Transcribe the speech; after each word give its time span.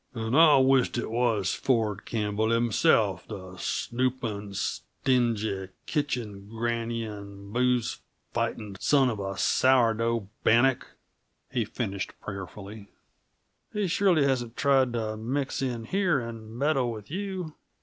"And 0.15 0.35
I 0.35 0.57
wisht 0.57 0.97
it 0.97 1.11
was 1.11 1.53
Ford 1.53 2.05
Campbell 2.07 2.49
himself, 2.49 3.27
the 3.27 3.55
snoopin', 3.57 4.55
stingy, 4.55 5.67
kitchen 5.85 6.49
grannying, 6.49 7.53
booze 7.53 7.99
fightin', 8.33 8.77
son 8.79 9.11
of 9.11 9.19
a 9.19 9.37
sour 9.37 9.93
dough 9.93 10.27
bannock!" 10.43 10.87
he 11.51 11.63
finished 11.65 12.19
prayerfully. 12.19 12.87
"He 13.73 13.87
surely 13.87 14.23
hasn't 14.23 14.57
tried 14.57 14.93
to 14.93 15.15
mix 15.17 15.61
in 15.61 15.85
here, 15.85 16.19
and 16.19 16.49
meddle 16.57 16.91
with 16.91 17.11
you?" 17.11 17.53